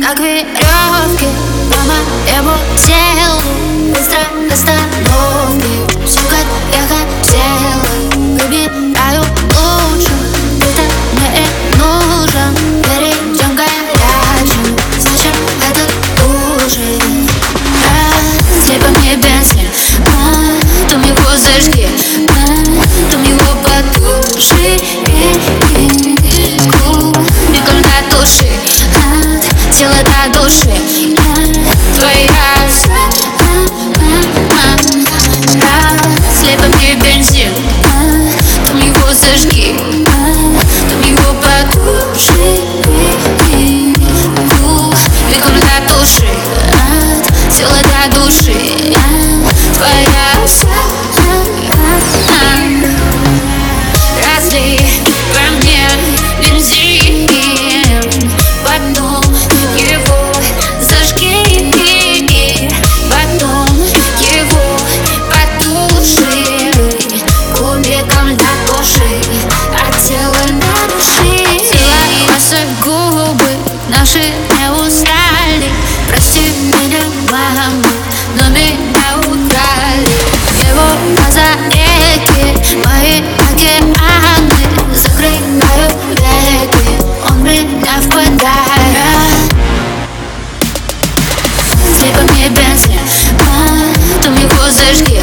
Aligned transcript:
как 0.00 0.18
веревки 0.20 1.26
По 1.70 1.78
моему 1.86 2.56
телу 2.78 3.40
Быстро 3.90 4.20
остановки 4.50 5.71
Тело 48.22 48.30
души 48.30 48.54
Твоя 49.74 50.46
Разлей 54.24 54.80
во 55.34 55.50
мне 55.56 55.88
бензин? 56.40 57.28
Потом 58.64 59.24
его 59.76 60.32
зажги 60.80 61.72
Потом 63.10 63.66
его 64.20 64.76
потуши 65.28 66.34
Кубиком 67.56 68.36
для 68.36 68.54
души 68.66 69.12
От 69.74 69.94
тела 70.06 70.44
на 70.48 70.72
души 70.94 71.44
ваши 72.28 72.60
губы 72.84 73.50
Наши 73.88 74.20
не 74.50 74.70
устали 74.70 75.70
Прости 76.12 76.40
меня, 76.40 77.00
мама 77.30 77.88
Но 78.36 78.48
меня 78.50 79.16
украли 79.16 80.06
Его 80.68 81.16
глаза 81.16 81.56
реки 81.70 82.76
Мои 82.84 83.22
океаны 83.50 84.62
Закрываю 84.94 85.88
веки. 86.10 87.02
Он 87.30 87.42
меня 87.42 87.98
в 87.98 88.08
подарок. 88.08 88.58
Слепо 91.98 92.20
мне 92.30 92.48
бензин 92.50 93.00
Там 94.22 94.34
его 94.34 94.64
зажги 94.70 95.18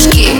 прыжки 0.00 0.39